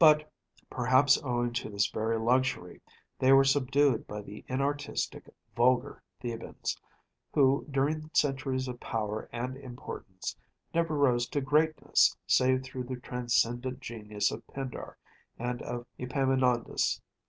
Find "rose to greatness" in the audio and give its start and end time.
10.96-12.16